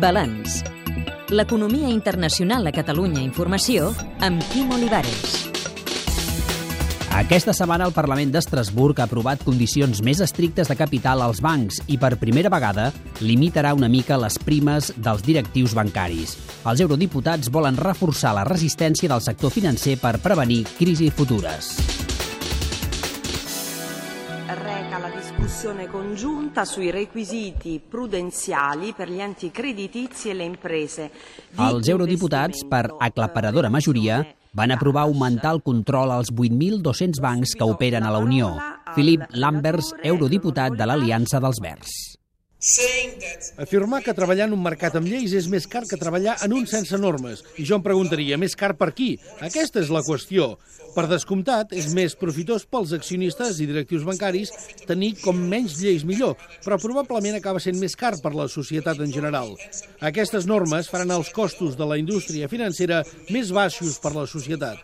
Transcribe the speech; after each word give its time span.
Balanç. 0.00 0.62
L'economia 1.30 1.88
internacional 1.90 2.66
a 2.66 2.72
Catalunya 2.74 3.20
Informació 3.24 3.90
amb 4.22 4.42
Quim 4.52 4.70
Olivares. 4.76 5.46
Aquesta 7.16 7.54
setmana 7.56 7.86
el 7.88 7.94
Parlament 7.96 8.34
d'Estrasburg 8.34 8.98
ha 9.00 9.06
aprovat 9.08 9.40
condicions 9.46 10.02
més 10.04 10.20
estrictes 10.20 10.68
de 10.68 10.76
capital 10.76 11.24
als 11.24 11.40
bancs 11.40 11.80
i 11.88 11.96
per 11.96 12.18
primera 12.20 12.52
vegada 12.52 12.90
limitarà 13.24 13.72
una 13.72 13.88
mica 13.88 14.20
les 14.20 14.36
primes 14.36 14.92
dels 14.96 15.24
directius 15.24 15.72
bancaris. 15.78 16.36
Els 16.68 16.82
eurodiputats 16.84 17.48
volen 17.48 17.80
reforçar 17.80 18.36
la 18.36 18.44
resistència 18.44 19.08
del 19.08 19.24
sector 19.24 19.54
financer 19.54 19.96
per 20.02 20.18
prevenir 20.20 20.66
crisis 20.76 21.16
futures. 21.16 21.72
Reca 24.54 24.98
la 24.98 25.10
discussione 25.10 25.88
congiunta 25.88 26.64
sui 26.64 26.90
requisiti 26.90 27.80
prudenziali 27.86 28.92
per 28.94 29.10
gli 29.10 29.20
enti 29.20 29.50
creditizi 29.50 30.30
e 30.30 30.34
le 30.34 30.44
imprese. 30.44 31.10
Els 31.56 31.88
eurodiputats, 31.88 32.64
per 32.68 32.94
aclaparadora 32.98 33.68
majoria, 33.68 34.24
van 34.52 34.70
aprovar 34.70 35.02
augmentar 35.02 35.52
el 35.54 35.62
control 35.62 36.10
als 36.10 36.32
8.200 36.32 37.20
bancs 37.20 37.54
que 37.54 37.64
operen 37.64 38.04
a 38.04 38.10
la 38.10 38.18
Unió. 38.18 38.54
Philip 38.94 39.26
Lambers, 39.32 39.92
eurodiputat 40.02 40.78
de 40.78 40.86
l'Aliança 40.86 41.42
dels 41.42 41.60
Verds. 41.60 42.16
Afirmar 43.60 44.02
que 44.02 44.14
treballar 44.16 44.46
en 44.48 44.54
un 44.56 44.62
mercat 44.64 44.96
amb 44.96 45.06
lleis 45.06 45.34
és 45.36 45.46
més 45.52 45.66
car 45.68 45.84
que 45.86 45.98
treballar 46.00 46.38
en 46.46 46.54
un 46.56 46.64
sense 46.66 46.96
normes. 46.98 47.42
I 47.60 47.66
jo 47.68 47.76
em 47.76 47.84
preguntaria, 47.84 48.38
més 48.40 48.56
car 48.56 48.72
per 48.80 48.90
qui? 48.96 49.10
Aquesta 49.44 49.82
és 49.84 49.92
la 49.92 50.02
qüestió. 50.06 50.54
Per 50.96 51.04
descomptat, 51.10 51.74
és 51.76 51.90
més 51.92 52.16
profitós 52.16 52.64
pels 52.64 52.94
accionistes 52.96 53.60
i 53.60 53.68
directius 53.68 54.06
bancaris 54.08 54.52
tenir 54.88 55.12
com 55.20 55.36
menys 55.36 55.76
lleis 55.82 56.06
millor, 56.08 56.34
però 56.64 56.80
probablement 56.80 57.36
acaba 57.36 57.60
sent 57.60 57.76
més 57.78 57.96
car 58.00 58.14
per 58.24 58.32
la 58.32 58.48
societat 58.48 59.04
en 59.04 59.12
general. 59.12 59.52
Aquestes 60.00 60.48
normes 60.48 60.88
faran 60.88 61.12
els 61.12 61.30
costos 61.36 61.76
de 61.76 61.84
la 61.84 62.00
indústria 62.00 62.48
financera 62.48 63.04
més 63.28 63.52
baixos 63.52 64.00
per 64.00 64.16
la 64.16 64.24
societat. 64.24 64.80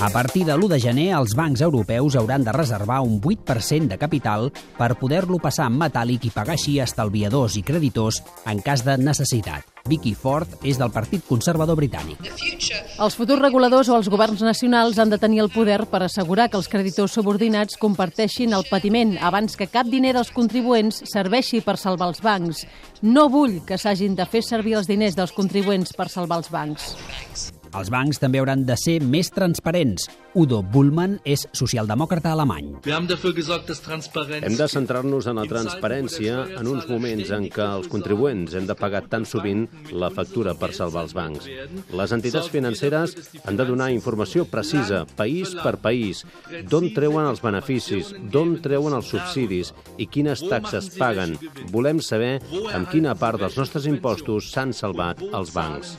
A 0.00 0.10
partir 0.10 0.44
de 0.46 0.54
l'1 0.54 0.68
de 0.70 0.76
gener, 0.78 1.06
els 1.18 1.32
bancs 1.34 1.58
europeus 1.66 2.14
hauran 2.14 2.44
de 2.46 2.52
reservar 2.54 3.00
un 3.02 3.16
8% 3.18 3.88
de 3.90 3.96
capital 3.98 4.52
per 4.76 4.94
poder-lo 4.94 5.40
passar 5.42 5.66
en 5.66 5.74
metàl·lic 5.80 6.28
i 6.28 6.30
pagar 6.30 6.54
així 6.54 6.76
a 6.78 6.86
estalviadors 6.86 7.56
i 7.58 7.64
creditors 7.66 8.20
en 8.46 8.62
cas 8.62 8.84
de 8.86 8.94
necessitat. 8.94 9.66
Vicky 9.90 10.14
Ford 10.14 10.62
és 10.62 10.78
del 10.78 10.94
Partit 10.94 11.26
Conservador 11.26 11.74
Britànic. 11.80 12.22
Els 12.22 13.18
futurs 13.18 13.42
reguladors 13.42 13.90
o 13.90 13.98
els 13.98 14.06
governs 14.12 14.46
nacionals 14.46 15.02
han 15.02 15.10
de 15.10 15.18
tenir 15.18 15.42
el 15.42 15.50
poder 15.50 15.80
per 15.90 16.04
assegurar 16.06 16.46
que 16.46 16.60
els 16.62 16.70
creditors 16.70 17.18
subordinats 17.18 17.74
comparteixin 17.82 18.54
el 18.54 18.68
patiment 18.70 19.16
abans 19.18 19.58
que 19.58 19.66
cap 19.66 19.90
diner 19.90 20.14
dels 20.14 20.30
contribuents 20.30 21.02
serveixi 21.10 21.58
per 21.58 21.74
salvar 21.74 22.12
els 22.12 22.22
bancs. 22.22 22.68
No 23.02 23.26
vull 23.26 23.64
que 23.66 23.82
s'hagin 23.82 24.14
de 24.14 24.30
fer 24.30 24.46
servir 24.46 24.78
els 24.78 24.86
diners 24.86 25.18
dels 25.18 25.34
contribuents 25.34 25.90
per 25.90 26.06
salvar 26.06 26.44
els 26.44 26.54
bancs. 26.54 26.92
Els 27.76 27.90
bancs 27.92 28.18
també 28.22 28.40
hauran 28.40 28.64
de 28.68 28.76
ser 28.80 28.98
més 29.04 29.28
transparents. 29.34 30.08
Udo 30.38 30.60
Bullmann 30.62 31.18
és 31.26 31.44
socialdemòcrata 31.56 32.30
alemany. 32.32 32.70
Hem 32.86 34.56
de 34.58 34.68
centrar-nos 34.70 35.26
en 35.28 35.40
la 35.40 35.46
transparència 35.50 36.36
en 36.60 36.70
uns 36.70 36.86
moments 36.88 37.32
en 37.34 37.48
què 37.52 37.66
els 37.78 37.88
contribuents 37.90 38.54
hem 38.54 38.68
de 38.68 38.76
pagar 38.78 39.02
tan 39.10 39.26
sovint 39.28 39.66
la 39.92 40.10
factura 40.14 40.54
per 40.58 40.70
salvar 40.76 41.04
els 41.06 41.14
bancs. 41.16 41.48
Les 42.00 42.14
entitats 42.16 42.50
financeres 42.52 43.16
han 43.44 43.58
de 43.58 43.68
donar 43.68 43.90
informació 43.94 44.46
precisa, 44.48 45.04
país 45.18 45.54
per 45.58 45.76
país, 45.82 46.24
d'on 46.70 46.90
treuen 46.96 47.28
els 47.28 47.42
beneficis, 47.44 48.14
d'on 48.32 48.58
treuen 48.64 48.96
els 48.96 49.12
subsidis 49.12 49.74
i 49.98 50.06
quines 50.06 50.44
taxes 50.48 50.92
paguen. 50.98 51.36
Volem 51.72 52.00
saber 52.04 52.38
amb 52.72 52.88
quina 52.92 53.16
part 53.18 53.40
dels 53.42 53.58
nostres 53.58 53.88
impostos 53.90 54.52
s'han 54.52 54.72
salvat 54.76 55.24
els 55.32 55.54
bancs. 55.56 55.96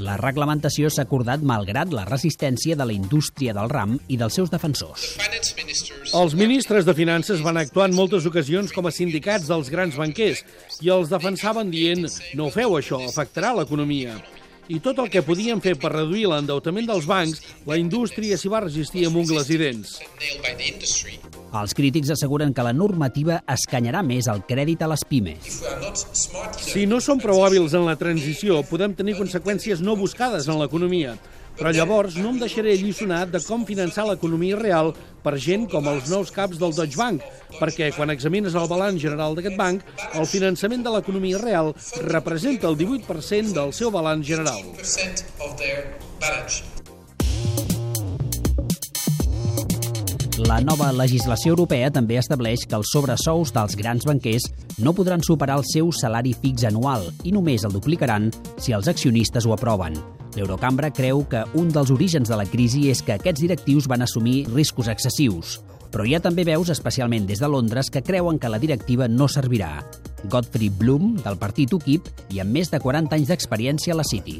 La 0.00 0.16
reglamentació 0.16 0.88
s'ha 0.88 1.04
acordat 1.04 1.42
malgrat 1.44 1.92
la 1.92 2.06
resistència 2.08 2.76
de 2.78 2.86
la 2.88 2.94
indústria 2.96 3.52
del 3.52 3.68
ram 3.68 3.98
i 4.08 4.16
dels 4.16 4.38
seus 4.38 4.52
defensors. 4.52 5.18
Els 6.16 6.36
ministres 6.38 6.88
de 6.88 6.94
Finances 6.96 7.42
van 7.44 7.60
actuar 7.60 7.90
en 7.90 7.96
moltes 7.96 8.24
ocasions 8.28 8.72
com 8.72 8.88
a 8.88 8.94
sindicats 8.94 9.50
dels 9.52 9.68
grans 9.72 9.98
banquers 10.00 10.44
i 10.80 10.92
els 10.92 11.12
defensaven 11.12 11.72
dient 11.72 12.08
no 12.38 12.48
feu 12.54 12.78
això, 12.80 13.02
afectarà 13.04 13.52
l'economia. 13.58 14.16
I 14.70 14.78
tot 14.78 15.00
el 15.02 15.10
que 15.10 15.24
podien 15.26 15.60
fer 15.62 15.74
per 15.80 15.90
reduir 15.90 16.28
l'endeutament 16.30 16.86
dels 16.86 17.06
bancs, 17.08 17.42
la 17.66 17.78
indústria 17.80 18.38
s'hi 18.38 18.50
va 18.52 18.62
resistir 18.62 19.06
amb 19.08 19.18
ungles 19.18 19.50
i 19.50 19.58
dents. 19.58 19.96
Els 21.52 21.74
crítics 21.76 22.12
asseguren 22.14 22.54
que 22.54 22.64
la 22.64 22.72
normativa 22.72 23.40
escanyarà 23.50 24.04
més 24.06 24.28
el 24.30 24.44
crèdit 24.48 24.84
a 24.84 24.88
les 24.92 25.02
pimes. 25.08 25.58
Si 26.62 26.86
no 26.86 27.02
som 27.02 27.20
prou 27.20 27.42
hàbils 27.44 27.74
en 27.76 27.84
la 27.88 27.98
transició, 28.00 28.62
podem 28.70 28.94
tenir 28.94 29.18
conseqüències 29.18 29.82
no 29.84 29.98
buscades 29.98 30.48
en 30.48 30.62
l'economia. 30.62 31.18
Però 31.58 31.72
llavors 31.74 32.16
no 32.16 32.32
em 32.32 32.38
deixaré 32.40 32.72
alliçonar 32.74 33.26
de 33.30 33.40
com 33.44 33.66
finançar 33.68 34.06
l'economia 34.08 34.58
real 34.58 34.92
per 35.22 35.36
gent 35.38 35.68
com 35.70 35.86
els 35.90 36.08
nous 36.10 36.32
caps 36.34 36.58
del 36.58 36.74
Deutsche 36.74 36.98
Bank, 36.98 37.22
perquè 37.60 37.92
quan 37.96 38.10
examines 38.10 38.56
el 38.58 38.68
balanç 38.70 39.04
general 39.04 39.36
d'aquest 39.36 39.58
banc, 39.60 39.84
el 40.14 40.26
finançament 40.26 40.82
de 40.82 40.94
l'economia 40.94 41.40
real 41.42 41.74
representa 42.08 42.70
el 42.70 42.78
18% 42.80 43.52
del 43.56 43.72
seu 43.76 43.92
balanç 43.94 44.26
general. 44.32 44.64
La 50.48 50.58
nova 50.64 50.88
legislació 50.96 51.52
europea 51.52 51.90
també 51.92 52.16
estableix 52.18 52.64
que 52.66 52.74
els 52.78 52.90
sobresous 52.90 53.52
dels 53.54 53.76
grans 53.78 54.08
banquers 54.08 54.48
no 54.82 54.94
podran 54.96 55.22
superar 55.22 55.60
el 55.60 55.68
seu 55.68 55.92
salari 55.92 56.32
fix 56.32 56.64
anual 56.66 57.06
i 57.22 57.36
només 57.36 57.68
el 57.68 57.76
duplicaran 57.76 58.32
si 58.56 58.74
els 58.74 58.90
accionistes 58.90 59.46
ho 59.46 59.54
aproven. 59.54 60.00
L'Eurocambra 60.36 60.88
creu 60.94 61.26
que 61.28 61.42
un 61.60 61.68
dels 61.72 61.90
orígens 61.92 62.30
de 62.30 62.38
la 62.38 62.46
crisi 62.48 62.86
és 62.92 63.02
que 63.04 63.18
aquests 63.18 63.42
directius 63.44 63.88
van 63.90 64.04
assumir 64.06 64.46
riscos 64.48 64.88
excessius. 64.88 65.58
Però 65.92 66.06
hi 66.08 66.14
ha 66.16 66.22
també 66.24 66.46
veus, 66.48 66.70
especialment 66.72 67.26
des 67.28 67.42
de 67.42 67.48
Londres, 67.52 67.90
que 67.92 68.00
creuen 68.00 68.38
que 68.40 68.48
la 68.48 68.58
directiva 68.58 69.08
no 69.12 69.28
servirà. 69.28 69.82
Godfrey 70.30 70.70
Bloom, 70.70 71.16
del 71.20 71.36
partit 71.36 71.72
UKIP, 71.74 72.08
i 72.32 72.40
amb 72.40 72.56
més 72.56 72.70
de 72.72 72.80
40 72.80 73.18
anys 73.18 73.28
d'experiència 73.28 73.92
a 73.92 73.98
la 73.98 74.06
City. 74.06 74.38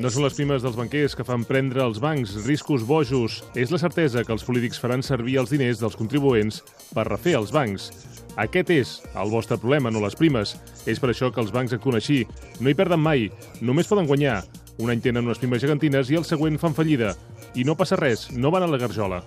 No 0.00 0.08
són 0.08 0.24
les 0.24 0.36
primes 0.38 0.64
dels 0.64 0.78
banquers 0.78 1.16
que 1.18 1.26
fan 1.26 1.44
prendre 1.44 1.82
als 1.84 2.00
bancs 2.00 2.32
riscos 2.46 2.86
bojos. 2.88 3.42
És 3.54 3.74
la 3.74 3.82
certesa 3.82 4.24
que 4.24 4.32
els 4.32 4.46
polítics 4.46 4.80
faran 4.80 5.04
servir 5.04 5.36
els 5.42 5.52
diners 5.52 5.82
dels 5.82 5.98
contribuents 5.98 6.62
per 6.94 7.08
refer 7.10 7.36
els 7.36 7.52
bancs. 7.52 7.90
Aquest 8.40 8.72
és 8.72 8.98
el 9.16 9.32
vostre 9.32 9.60
problema, 9.60 9.92
no 9.92 10.00
les 10.04 10.16
primes. 10.16 10.56
És 10.86 11.00
per 11.00 11.12
això 11.12 11.32
que 11.32 11.42
els 11.44 11.52
bancs 11.52 11.76
actuen 11.76 12.00
així. 12.00 12.22
No 12.60 12.72
hi 12.72 12.78
perden 12.78 13.04
mai, 13.04 13.28
només 13.60 13.88
poden 13.88 14.08
guanyar. 14.08 14.42
Un 14.80 14.92
any 14.92 15.00
tenen 15.00 15.24
unes 15.24 15.40
primes 15.40 15.62
gegantines 15.64 16.10
i 16.12 16.18
el 16.20 16.24
següent 16.28 16.60
fan 16.60 16.76
fallida. 16.76 17.14
I 17.54 17.64
no 17.64 17.76
passa 17.76 17.96
res, 17.96 18.30
no 18.32 18.50
van 18.50 18.66
a 18.66 18.70
la 18.70 18.78
garjola. 18.78 19.22